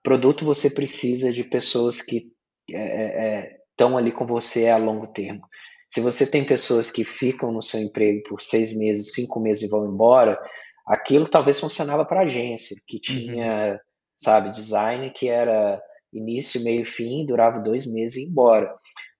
[0.00, 2.32] produto você precisa de pessoas que
[2.70, 5.42] é, é, estão ali com você a longo termo.
[5.88, 9.68] Se você tem pessoas que ficam no seu emprego por seis meses, cinco meses e
[9.68, 10.38] vão embora,
[10.86, 13.02] aquilo talvez funcionava para agência, que uhum.
[13.02, 13.78] tinha, uhum.
[14.18, 15.80] sabe, design que era
[16.12, 18.74] início, meio, fim, durava dois meses e ia embora.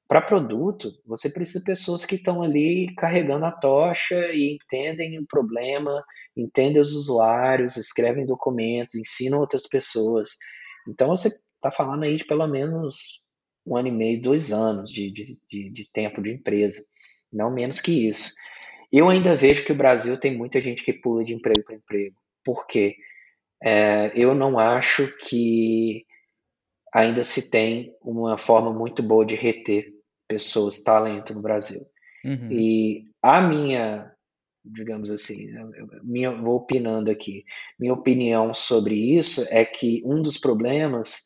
[0.07, 5.27] Para produto, você precisa de pessoas que estão ali carregando a tocha e entendem o
[5.27, 6.05] problema,
[6.37, 10.31] entendem os usuários, escrevem documentos, ensinam outras pessoas.
[10.89, 13.24] Então você está falando aí de pelo menos
[13.67, 16.85] um ano e meio, dois anos de, de, de, tempo de empresa,
[17.33, 18.35] não menos que isso.
[18.93, 22.17] Eu ainda vejo que o Brasil tem muita gente que pula de emprego para emprego.
[22.45, 22.97] Por quê?
[23.63, 26.05] É, eu não acho que
[26.93, 29.93] ainda se tem uma forma muito boa de reter
[30.29, 31.81] pessoas, talento no Brasil.
[32.25, 32.53] Uhum.
[32.53, 34.13] E a minha,
[34.65, 35.49] digamos assim,
[36.03, 37.45] minha, vou opinando aqui,
[37.79, 41.23] minha opinião sobre isso é que um dos problemas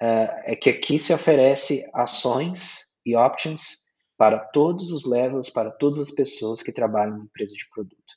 [0.00, 3.78] é que aqui se oferece ações e options
[4.16, 8.14] para todos os levels, para todas as pessoas que trabalham em empresa de produto,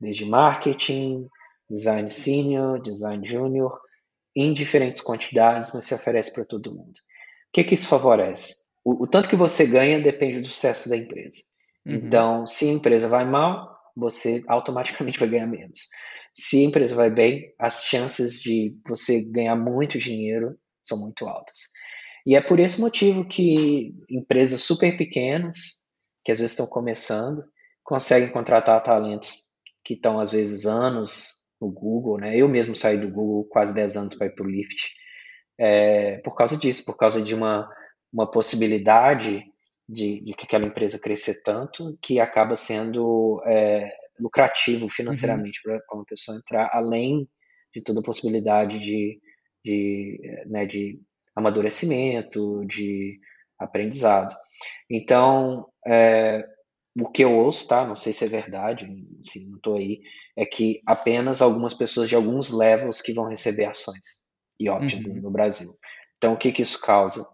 [0.00, 1.26] desde marketing,
[1.68, 3.78] design senior, design junior,
[4.36, 6.94] em diferentes quantidades, mas se oferece para todo mundo.
[6.94, 8.64] O que, que isso favorece?
[8.84, 11.42] O, o, tanto que você ganha depende do sucesso da empresa.
[11.86, 11.94] Uhum.
[11.94, 15.88] Então, se a empresa vai mal, você automaticamente vai ganhar menos.
[16.32, 21.58] Se a empresa vai bem, as chances de você ganhar muito dinheiro são muito altas.
[22.26, 25.80] E é por esse motivo que empresas super pequenas,
[26.24, 27.44] que às vezes estão começando,
[27.82, 29.48] conseguem contratar talentos
[29.84, 32.36] que estão às vezes anos no Google, né?
[32.36, 34.94] Eu mesmo saí do Google quase 10 anos para ir para o Lyft,
[35.58, 37.68] é, por causa disso, por causa de uma,
[38.12, 39.44] uma possibilidade
[39.88, 45.78] de, de que aquela empresa crescer tanto que acaba sendo é, lucrativo financeiramente uhum.
[45.86, 47.28] para uma pessoa entrar, além
[47.74, 49.20] de toda a possibilidade de,
[49.64, 51.00] de, né, de
[51.34, 53.18] amadurecimento, de
[53.58, 54.36] aprendizado.
[54.90, 56.46] Então, é,
[57.00, 57.86] o que eu ouço, tá?
[57.86, 58.86] Não sei se é verdade,
[59.20, 60.00] assim, não estou aí,
[60.36, 64.22] é que apenas algumas pessoas de alguns levels que vão receber ações
[64.60, 65.20] e options uhum.
[65.20, 65.74] no Brasil.
[66.18, 67.26] Então, o que, que isso causa?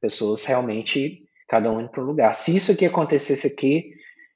[0.00, 2.34] Pessoas realmente, cada um indo para um lugar.
[2.34, 3.92] Se isso aqui acontecesse aqui,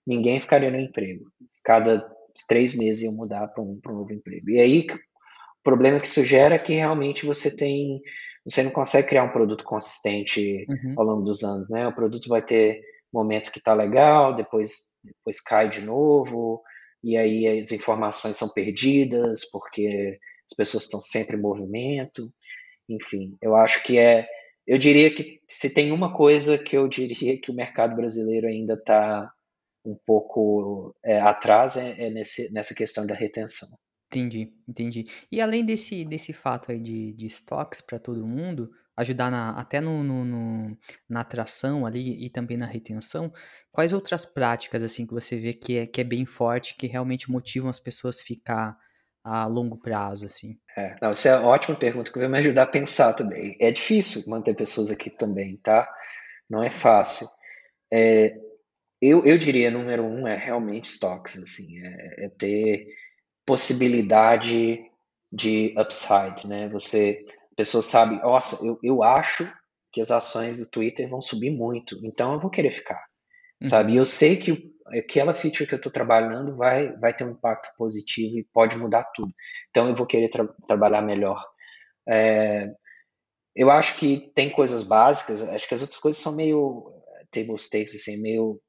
[0.07, 1.25] ninguém ficaria no emprego.
[1.65, 2.07] Cada
[2.47, 4.51] três meses iam mudar para um, um novo emprego.
[4.51, 4.87] E aí,
[5.67, 8.01] problema que isso gera é que realmente você tem
[8.47, 10.95] você não consegue criar um produto consistente uhum.
[10.97, 11.89] ao longo dos anos, né?
[11.89, 12.81] O produto vai ter
[13.13, 16.63] momentos que está legal, depois, depois cai de novo,
[17.03, 22.33] e aí as informações são perdidas porque as pessoas estão sempre em movimento.
[22.89, 24.29] Enfim, eu acho que é.
[24.65, 28.75] Eu diria que se tem uma coisa que eu diria que o mercado brasileiro ainda
[28.75, 29.29] está
[29.85, 33.69] um pouco é, atrás é, é nesse, nessa questão da retenção.
[34.09, 35.07] Entendi, entendi.
[35.31, 39.81] E além desse, desse fato aí de, de estoques para todo mundo, ajudar na, até
[39.81, 43.33] no, no, no, na atração ali e também na retenção,
[43.71, 47.31] quais outras práticas assim que você vê que é, que é bem forte, que realmente
[47.31, 48.77] motivam as pessoas a ficar
[49.23, 50.57] a longo prazo, assim?
[50.77, 53.57] É, não, isso é uma ótima pergunta que vai me ajudar a pensar também.
[53.61, 55.87] É difícil manter pessoas aqui também, tá?
[56.49, 57.27] Não é fácil.
[57.93, 58.37] É,
[59.03, 62.87] eu, eu diria, número um, é realmente estoques, assim, é, é ter
[63.47, 64.85] possibilidade
[65.33, 66.69] de upside, né?
[66.71, 69.51] Você, a pessoa sabe, nossa, eu, eu acho
[69.93, 73.03] que as ações do Twitter vão subir muito, então eu vou querer ficar,
[73.63, 73.69] uhum.
[73.69, 73.93] sabe?
[73.93, 77.71] E eu sei que aquela feature que eu estou trabalhando vai, vai ter um impacto
[77.77, 79.33] positivo e pode mudar tudo.
[79.71, 81.43] Então eu vou querer tra trabalhar melhor.
[82.09, 82.71] É,
[83.55, 86.93] eu acho que tem coisas básicas, acho que as outras coisas são meio
[87.31, 88.61] table stakes, assim, meio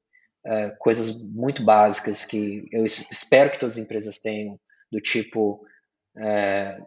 [0.46, 4.58] é, coisas muito básicas que eu espero que todas as empresas tenham
[4.90, 5.60] do tipo
[6.16, 6.78] é,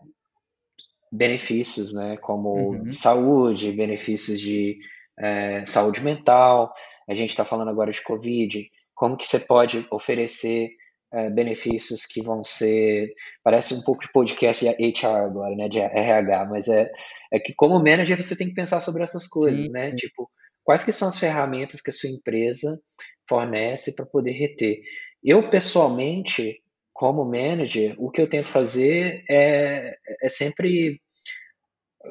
[1.11, 2.91] benefícios, né, como uhum.
[2.91, 4.77] saúde, benefícios de
[5.19, 6.73] é, saúde mental.
[7.07, 8.69] A gente está falando agora de Covid.
[8.95, 10.69] Como que você pode oferecer
[11.13, 16.45] é, benefícios que vão ser parece um pouco de podcast HR agora, né, de RH,
[16.45, 16.89] mas é,
[17.31, 19.93] é que como manager você tem que pensar sobre essas coisas, sim, né?
[19.93, 20.29] Tipo,
[20.63, 22.79] quais que são as ferramentas que a sua empresa
[23.27, 24.79] fornece para poder reter?
[25.21, 26.61] Eu pessoalmente
[27.01, 31.01] como manager, o que eu tento fazer é, é sempre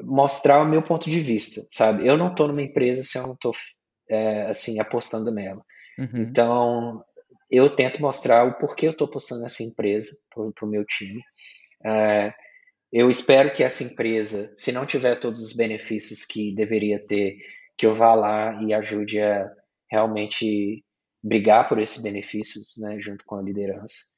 [0.03, 2.05] mostrar o meu ponto de vista, sabe?
[2.05, 3.53] Eu não estou numa empresa se eu não estou
[4.09, 5.63] é, assim apostando nela.
[5.97, 6.23] Uhum.
[6.23, 7.05] Então
[7.49, 11.21] eu tento mostrar o porquê eu estou apostando nessa empresa para o meu time.
[11.85, 12.33] É,
[12.91, 17.37] eu espero que essa empresa, se não tiver todos os benefícios que deveria ter,
[17.77, 19.49] que eu vá lá e ajude a
[19.89, 20.83] realmente
[21.23, 24.10] brigar por esses benefícios, né, junto com a liderança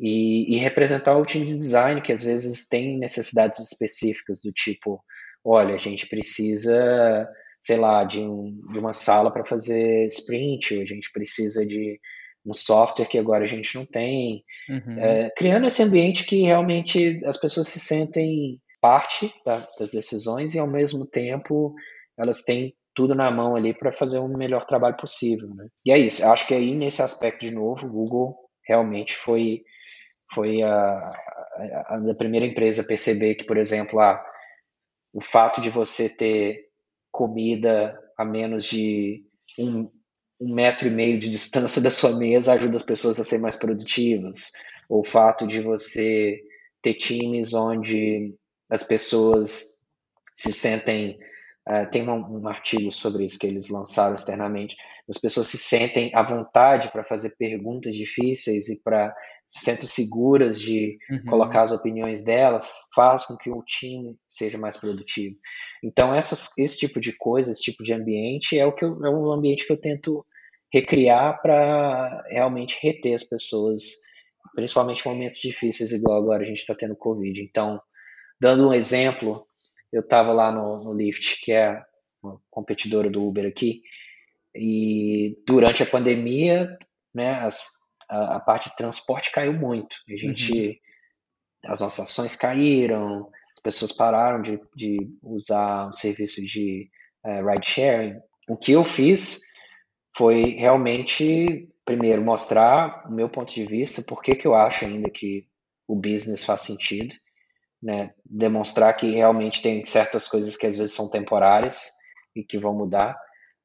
[0.00, 5.04] e, e, representar o time de design, que às vezes tem necessidades específicas, do tipo,
[5.44, 7.28] olha, a gente precisa,
[7.60, 12.00] sei lá, de, um, de uma sala para fazer sprint, ou a gente precisa de
[12.46, 14.98] um software que agora a gente não tem, uhum.
[14.98, 20.58] é, criando esse ambiente que realmente as pessoas se sentem parte da, das decisões e
[20.58, 21.74] ao mesmo tempo
[22.18, 25.66] elas têm tudo na mão ali para fazer o melhor trabalho possível, né?
[25.84, 26.26] E é isso.
[26.26, 28.36] Acho que aí nesse aspecto de novo, o Google
[28.66, 29.62] realmente foi
[30.32, 31.10] foi a,
[31.88, 34.24] a, a primeira empresa a perceber que, por exemplo, ah,
[35.12, 36.68] o fato de você ter
[37.10, 39.24] comida a menos de
[39.58, 39.90] um,
[40.40, 43.56] um metro e meio de distância da sua mesa ajuda as pessoas a serem mais
[43.56, 44.52] produtivas.
[44.88, 46.40] Ou o fato de você
[46.82, 48.34] ter times onde
[48.68, 49.78] as pessoas
[50.36, 51.18] se sentem.
[51.70, 54.74] Uh, tem um, um, artigo sobre isso que eles lançaram externamente.
[55.08, 59.14] As pessoas se sentem à vontade para fazer perguntas difíceis e para
[59.46, 61.24] se sentem seguras de uhum.
[61.26, 62.60] colocar as opiniões dela,
[62.94, 65.36] faz com que o time seja mais produtivo.
[65.82, 69.10] Então, essas, esse tipo de coisa, esse tipo de ambiente é o que eu, é
[69.10, 70.26] um ambiente que eu tento
[70.72, 73.94] recriar para realmente reter as pessoas,
[74.54, 77.42] principalmente em momentos difíceis, igual agora a gente está tendo Covid.
[77.42, 77.80] Então,
[78.40, 79.46] dando um exemplo,
[79.92, 81.82] eu estava lá no, no Lyft, que é
[82.22, 83.82] uma competidora do Uber aqui,
[84.54, 86.76] e durante a pandemia,
[87.14, 87.64] né, as
[88.10, 89.96] a, a parte de transporte caiu muito.
[90.08, 91.70] A gente, uhum.
[91.70, 96.90] as nossas ações caíram, as pessoas pararam de, de usar o serviço de
[97.24, 98.16] uh, ride sharing.
[98.48, 99.40] O que eu fiz
[100.16, 105.08] foi realmente, primeiro, mostrar o meu ponto de vista, por que, que eu acho ainda
[105.08, 105.46] que
[105.86, 107.14] o business faz sentido,
[107.82, 108.12] né?
[108.24, 111.90] demonstrar que realmente tem certas coisas que às vezes são temporárias
[112.34, 113.18] e que vão mudar,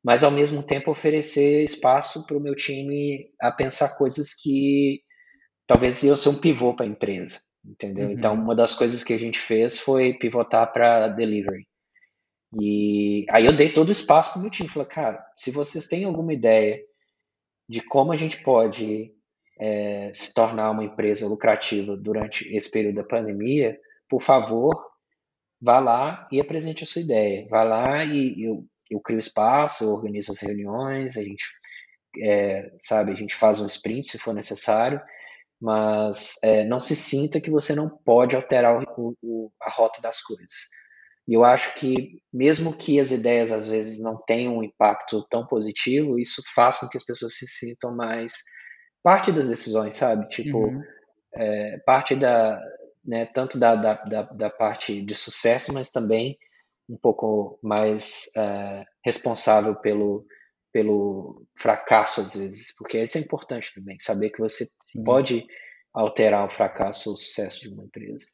[0.04, 5.02] mas ao mesmo tempo oferecer espaço para o meu time a pensar coisas que
[5.68, 8.08] talvez iam ser um pivô para a empresa, entendeu?
[8.08, 8.12] Uhum.
[8.12, 11.68] Então, uma das coisas que a gente fez foi pivotar para delivery.
[12.62, 14.70] E aí eu dei todo o espaço para o meu time.
[14.70, 16.80] Falei, cara, se vocês têm alguma ideia
[17.68, 19.12] de como a gente pode
[19.60, 23.78] é, se tornar uma empresa lucrativa durante esse período da pandemia,
[24.10, 24.76] por favor,
[25.62, 27.48] vá lá e apresente a sua ideia.
[27.50, 31.46] Vá lá e eu, eu crio espaço, eu organizo as reuniões, a gente,
[32.22, 35.02] é, sabe, a gente faz um sprint se for necessário,
[35.60, 40.22] mas é, não se sinta que você não pode alterar o, o, a rota das
[40.22, 40.52] coisas.
[41.28, 45.46] E eu acho que, mesmo que as ideias às vezes não tenham um impacto tão
[45.48, 48.34] positivo, isso faz com que as pessoas se sintam mais
[49.02, 50.28] parte das decisões, sabe?
[50.30, 50.84] Tipo, uhum.
[51.34, 52.62] é, parte da,
[53.06, 56.38] né, tanto da, da, da, da, parte de sucesso, mas também
[56.90, 60.26] um pouco mais é, responsável pelo,
[60.72, 65.04] pelo fracasso às vezes, porque isso é importante também, saber que você Sim.
[65.04, 65.46] pode
[65.94, 68.26] alterar o fracasso ou o sucesso de uma empresa.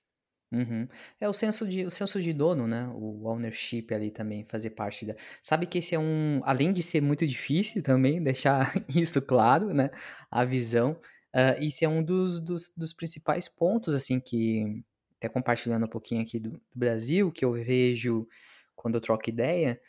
[0.52, 0.86] Uhum.
[1.18, 5.06] É o senso de o senso de dono, né, o ownership ali também, fazer parte
[5.06, 9.74] da sabe que esse é um além de ser muito difícil também deixar isso claro,
[9.74, 9.90] né,
[10.30, 11.00] a visão,
[11.34, 14.84] hã, isso é um dos dos dos principais pontos, assim, que
[15.18, 18.28] até compartilhando um pouquinho aqui do do Brasil, que eu vejo
[18.76, 19.80] quando eu troco ideia,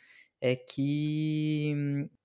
[0.41, 1.75] é que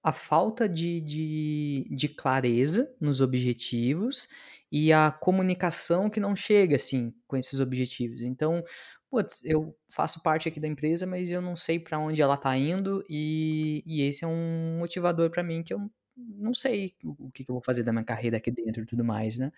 [0.03, 4.29] a falta de de de clareza nos objetivos
[4.73, 8.21] e a comunicação que não chega, assim, com esses objetivos.
[8.23, 8.63] Então,
[9.11, 12.57] putz, eu faço parte aqui da empresa, mas eu não sei para onde ela tá
[12.57, 17.45] indo e, e esse é um motivador para mim que eu não sei o, que,
[17.45, 19.53] que eu vou fazer da minha carreira aqui dentro e tudo mais, né?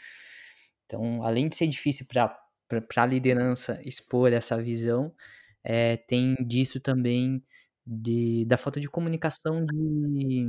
[0.87, 2.37] Então, além de ser difícil para
[2.97, 5.15] a liderança expor essa visão,
[5.63, 7.43] é, tem disso também
[7.87, 10.49] de, da falta de comunicação de,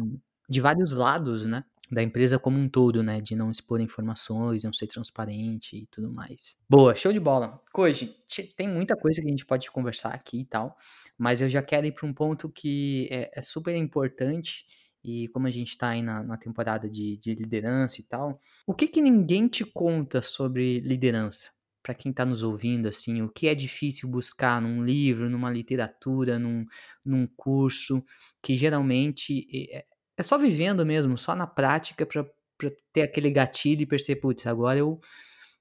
[0.50, 1.63] de vários lados, né?
[1.91, 3.19] da empresa como um todo, né?
[3.19, 6.56] De não expor informações, não ser transparente e tudo mais.
[6.69, 7.62] Boa, show de bola.
[7.74, 8.15] Koji,
[8.56, 10.78] tem muita coisa que a gente pode conversar aqui e tal,
[11.17, 14.65] mas eu já quero ir para um ponto que é, é, super importante
[15.04, 18.74] e como a gente está aí na, na temporada de, de, liderança e tal, o
[18.74, 21.52] que que ninguém te conta sobre liderança?
[21.84, 26.38] Para quem está nos ouvindo, assim, o que é difícil buscar num livro, numa literatura,
[26.38, 26.66] num,
[27.04, 28.04] num curso,
[28.42, 29.86] que geralmente é,
[30.16, 32.24] é só vivendo mesmo, só na prática para
[32.94, 35.00] ter aquele gatilho e perceber, putz, agora eu,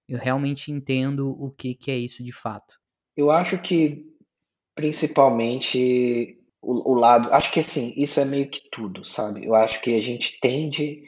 [0.06, 2.78] eu realmente entendo o que, que é isso de fato.
[3.16, 4.06] Eu acho que
[4.74, 7.32] principalmente o, o, lado.
[7.32, 9.44] Acho que assim, isso é meio que tudo, sabe?
[9.46, 11.02] Eu acho que a gente tende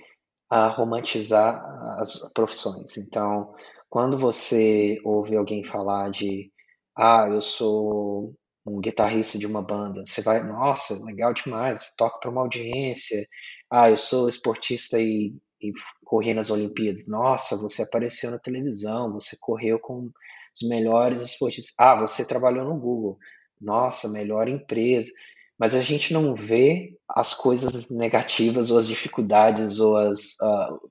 [0.51, 1.63] a romantizar
[2.01, 2.97] as profissões.
[2.99, 3.55] Então,
[3.89, 6.51] quando você ouve alguém falar de
[6.97, 8.35] ah, eu sou
[8.67, 13.27] um guitarrista de uma banda, você vai, nossa, legal demais, toca para uma audiência.
[13.71, 15.73] Ah, eu sou esportista e, e
[16.05, 17.09] corri nas Olimpíadas.
[17.09, 20.11] Nossa, você apareceu na televisão, você correu com
[20.55, 21.75] os melhores esportistas.
[21.79, 23.19] Ah, você trabalhou no Google.
[23.61, 25.11] Nossa, melhor empresa.
[25.59, 30.91] Mas a gente não vê as coisas negativas ou as dificuldades ou as, uh,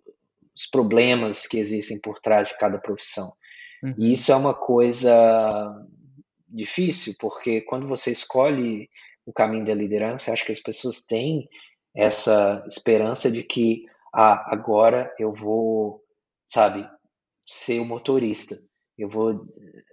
[0.56, 3.34] os problemas que existem por trás de cada profissão.
[3.84, 3.96] Uhum.
[3.98, 5.86] E isso é uma coisa
[6.48, 8.90] difícil, porque quando você escolhe
[9.26, 11.48] o caminho da liderança, acho que as pessoas têm
[11.96, 16.04] essa esperança de que ah, agora eu vou,
[16.46, 16.88] sabe,
[17.46, 18.58] ser o motorista.
[19.02, 19.46] Eu vou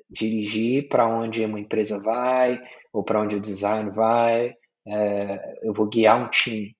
[0.08, 2.60] dirigir para onde uma empresa vai,
[2.92, 4.54] ou para onde o design vai,
[4.86, 6.76] é, eu vou guiar um time.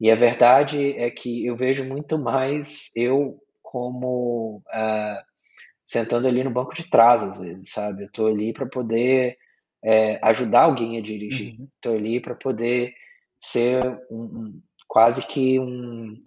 [0.00, 5.22] E a verdade é que eu vejo muito mais eu como uh,
[5.84, 8.04] sentando ali no banco de trás, às vezes, sabe?
[8.04, 9.36] Eu tô ali para poder
[9.82, 11.58] é, ajudar alguém a dirigir.
[11.58, 11.68] Uhum.
[11.80, 12.94] Tô ali para poder
[13.42, 16.18] ser um, um, quase que um,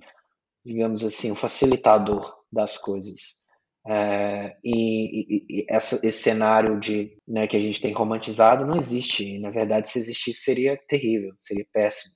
[0.65, 3.40] digamos assim, um facilitador das coisas.
[3.88, 9.25] É, e, e, essa, esse cenário de né, que a gente tem romantizado não existe.
[9.25, 12.13] E, na verdade, se existisse, seria terrível, seria péssimo.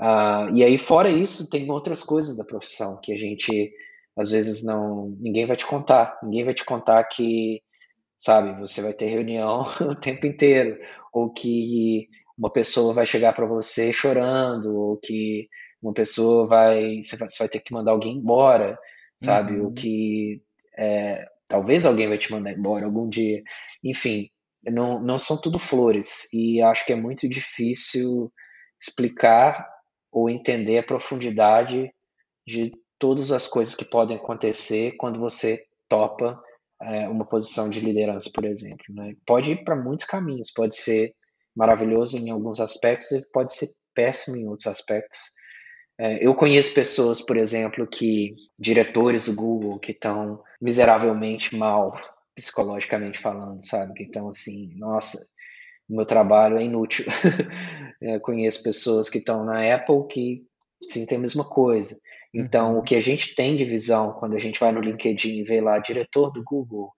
[0.00, 3.70] Uh, e aí, fora isso, tem outras coisas da profissão que a gente
[4.16, 7.62] às vezes não ninguém vai te contar, ninguém vai te contar que
[8.18, 10.78] sabe, você vai ter reunião o tempo inteiro,
[11.12, 15.48] ou que uma pessoa vai chegar para você chorando, ou que
[15.82, 18.78] uma pessoa vai você, vai você vai ter que mandar alguém embora,
[19.18, 19.58] sabe?
[19.60, 19.74] O Uhum.
[19.74, 20.42] que
[20.80, 23.42] é, talvez alguém vai te mandar embora algum dia.
[23.84, 24.30] Enfim,
[24.64, 28.32] não, não são tudo flores e acho que é muito difícil
[28.80, 29.68] explicar
[30.10, 31.92] ou entender a profundidade
[32.46, 36.40] de todas as coisas que podem acontecer quando você topa
[36.82, 38.84] é, uma posição de liderança, por exemplo.
[38.88, 39.14] Né?
[39.26, 41.14] Pode ir para muitos caminhos, pode ser
[41.54, 45.18] maravilhoso em alguns aspectos e pode ser péssimo em outros aspectos.
[46.00, 51.94] É, eu conheço pessoas, por exemplo, que diretores do Google que estão miseravelmente mal
[52.34, 53.92] psicologicamente falando, sabe?
[53.92, 55.18] Que estão assim, nossa,
[55.86, 57.04] meu trabalho é inútil.
[58.00, 60.42] eu conheço pessoas que estão na Apple que
[60.82, 62.00] sentem a mesma coisa.
[62.32, 62.78] Então, uhum.
[62.78, 65.60] o que a gente tem de visão quando a gente vai no LinkedIn e vê
[65.60, 66.90] lá diretor do Google,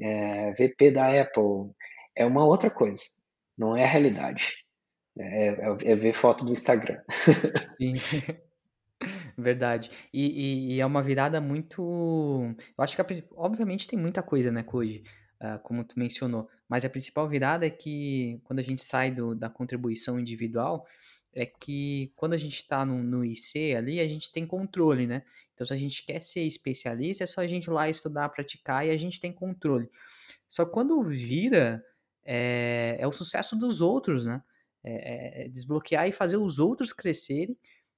[0.00, 1.70] é, VP da Apple,
[2.16, 3.04] é uma outra coisa.
[3.56, 4.54] Não é a realidade.
[5.16, 7.00] É, é, é ver foto do Instagram.
[7.78, 7.94] Sim.
[9.38, 9.88] Verdade.
[10.12, 11.80] E, e, e, é uma virada muito.
[12.76, 15.04] Eu acho que, a, obviamente, tem muita coisa, né, Koji?
[15.40, 16.48] Uh, como tu mencionou.
[16.68, 20.84] Mas a principal virada é que, quando a gente sai do, da contribuição individual,
[21.32, 25.22] é que quando a gente está no, no IC ali, a gente tem controle, né?
[25.54, 28.84] Então, se a gente quer ser especialista, é só a gente ir lá estudar, praticar
[28.84, 29.88] e a gente tem controle.
[30.48, 31.80] Só quando vira,
[32.24, 34.42] é, é o sucesso dos outros, né?
[34.82, 37.56] É, é desbloquear e fazer os outros crescerem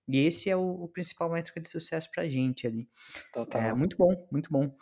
[0.09, 2.89] e esse é o, o principal métrica de sucesso pra gente ali.
[3.33, 3.63] Total.
[3.63, 4.75] É muito bom, muito bom.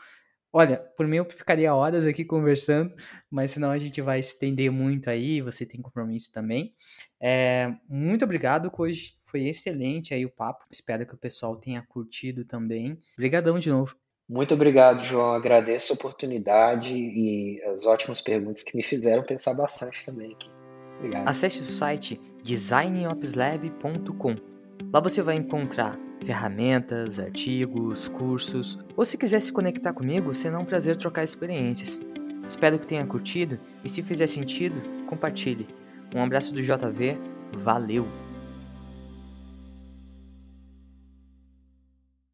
[0.52, 2.94] Olha, por mim eu ficaria horas aqui conversando,
[3.30, 6.74] mas senão a gente vai estender muito aí, você tem compromisso também.
[7.20, 9.18] É, muito obrigado, Koji.
[9.22, 10.64] Foi excelente aí o papo.
[10.70, 12.98] Espero que o pessoal tenha curtido também.
[13.12, 13.94] Obrigadão de novo.
[14.26, 15.32] Muito obrigado, João.
[15.32, 20.50] Agradeço a oportunidade e as ótimas perguntas que me fizeram pensar bastante também aqui.
[20.96, 21.28] Obrigado.
[21.28, 24.47] Acesse o site designopslab.com
[24.92, 30.64] Lá você vai encontrar ferramentas, artigos, cursos, ou se quiser se conectar comigo, será um
[30.64, 32.00] prazer trocar experiências.
[32.46, 35.68] Espero que tenha curtido e se fizer sentido, compartilhe.
[36.14, 37.18] Um abraço do JV,
[37.52, 38.27] valeu!